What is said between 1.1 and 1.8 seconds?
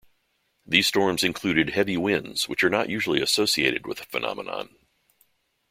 included